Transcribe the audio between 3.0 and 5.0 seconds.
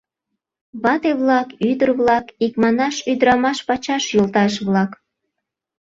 ӱдырамаш пачаш йолташ-влак!